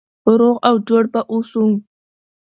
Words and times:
روغ 0.39 0.57
او 0.67 0.75
جوړ 0.87 1.03
به 1.13 1.21
اوسو. 1.31 1.63